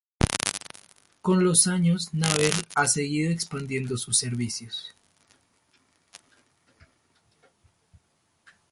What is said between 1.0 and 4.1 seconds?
Con los años, Naver ha seguido expandiendo